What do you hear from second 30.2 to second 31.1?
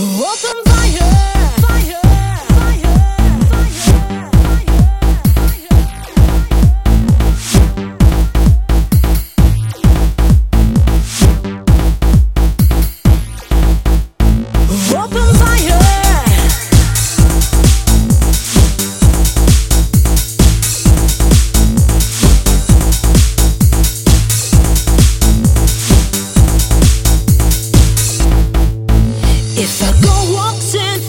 walks in